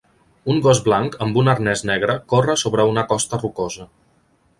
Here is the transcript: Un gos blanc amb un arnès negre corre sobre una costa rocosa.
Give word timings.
Un 0.51 0.61
gos 0.67 0.79
blanc 0.85 1.17
amb 1.25 1.37
un 1.41 1.51
arnès 1.53 1.83
negre 1.89 2.15
corre 2.33 2.55
sobre 2.63 2.87
una 2.93 3.05
costa 3.13 3.41
rocosa. 3.45 3.87